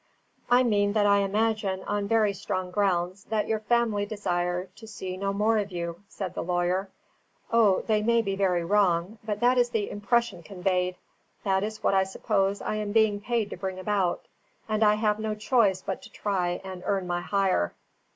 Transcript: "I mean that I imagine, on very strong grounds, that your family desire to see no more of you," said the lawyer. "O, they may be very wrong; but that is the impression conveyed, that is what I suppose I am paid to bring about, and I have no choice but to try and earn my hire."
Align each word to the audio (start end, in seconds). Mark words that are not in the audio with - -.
"I 0.49 0.63
mean 0.63 0.93
that 0.93 1.05
I 1.05 1.19
imagine, 1.19 1.83
on 1.83 2.07
very 2.07 2.33
strong 2.33 2.71
grounds, 2.71 3.25
that 3.25 3.47
your 3.47 3.59
family 3.59 4.03
desire 4.03 4.65
to 4.77 4.87
see 4.87 5.15
no 5.15 5.31
more 5.31 5.59
of 5.59 5.71
you," 5.71 6.01
said 6.09 6.33
the 6.33 6.41
lawyer. 6.41 6.89
"O, 7.53 7.81
they 7.81 8.01
may 8.01 8.23
be 8.23 8.35
very 8.35 8.65
wrong; 8.65 9.19
but 9.23 9.41
that 9.41 9.59
is 9.59 9.69
the 9.69 9.91
impression 9.91 10.41
conveyed, 10.41 10.95
that 11.43 11.61
is 11.63 11.83
what 11.83 11.93
I 11.93 12.03
suppose 12.03 12.63
I 12.63 12.77
am 12.77 12.93
paid 13.21 13.51
to 13.51 13.57
bring 13.57 13.77
about, 13.77 14.25
and 14.67 14.83
I 14.83 14.95
have 14.95 15.19
no 15.19 15.35
choice 15.35 15.83
but 15.83 16.01
to 16.01 16.11
try 16.11 16.59
and 16.63 16.81
earn 16.87 17.05
my 17.05 17.21
hire." 17.21 17.75